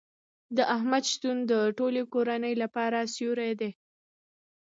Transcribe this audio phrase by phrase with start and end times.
[0.57, 3.71] د احمد شتون د ټولې کورنۍ لپاره سیوری دی.